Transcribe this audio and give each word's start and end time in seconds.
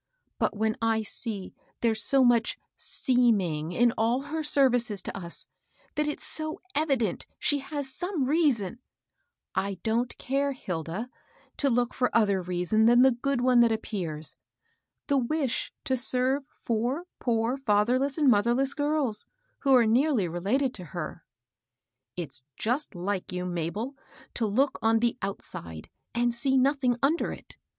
But^hen 0.39 0.75
I 0.81 1.03
see 1.03 1.53
there's 1.81 2.01
so 2.03 2.23
much 2.23 2.57
%eeming 2.79 3.71
in 3.71 3.93
all 3.99 4.21
her 4.33 4.41
services 4.41 4.99
to 5.03 5.15
us,— 5.15 5.45
that 5.95 6.07
it's 6.07 6.23
so 6.25 6.59
evident 6.73 7.27
she 7.39 7.59
has 7.59 7.93
some 7.93 8.25
reason 8.25 8.79
"—"I 9.67 9.75
don't 9.83 10.17
care, 10.17 10.53
Hilda, 10.53 11.07
to 11.57 11.69
look 11.69 11.93
for 11.93 12.09
other 12.17 12.41
reason 12.41 12.87
than 12.87 13.03
the 13.03 13.11
good 13.11 13.41
one 13.41 13.59
that 13.59 13.71
appears,— 13.71 14.37
the 15.07 15.19
wish 15.19 15.71
to 15.83 15.95
serve 15.95 16.47
four 16.47 17.03
poor 17.19 17.55
fatherless 17.55 18.17
and 18.17 18.27
motb^less 18.27 18.75
girls, 18.75 19.27
who 19.59 19.75
are 19.75 19.85
nearly 19.85 20.27
related 20.27 20.73
to 20.73 20.83
her."" 20.97 21.23
It's 22.15 22.41
just 22.57 22.95
like 22.95 23.31
you, 23.31 23.45
Mabel, 23.45 23.95
to 24.33 24.47
look 24.47 24.79
on 24.81 24.97
the 24.97 25.19
out 25.21 25.43
side, 25.43 25.91
and 26.15 26.33
see 26.33 26.57
nothing 26.57 26.97
under 27.03 27.31
it. 27.31 27.55